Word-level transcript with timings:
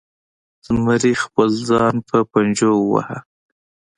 زمري 0.65 1.13
خپل 1.23 1.49
ځان 1.69 1.95
په 2.07 2.17
پنجو 2.31 2.71
وواهه. 2.79 3.17